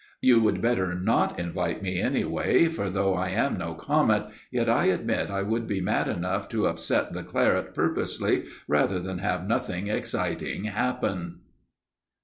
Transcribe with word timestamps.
You 0.19 0.39
would 0.41 0.63
better 0.63 0.95
not 0.95 1.39
invite 1.39 1.83
me 1.83 1.99
anyway, 1.99 2.65
for, 2.69 2.89
though 2.89 3.13
I 3.13 3.27
am 3.29 3.59
no 3.59 3.75
comet, 3.75 4.25
yet 4.49 4.67
I 4.67 4.85
admit 4.85 5.29
I 5.29 5.43
would 5.43 5.67
be 5.67 5.79
mad 5.79 6.07
enough 6.07 6.49
to 6.49 6.65
upset 6.65 7.13
the 7.13 7.21
claret 7.21 7.75
purposely 7.75 8.45
rather 8.67 8.97
than 8.99 9.19
have 9.19 9.45
nothing 9.47 9.89
exciting 9.89 10.63
happen! 10.63 11.41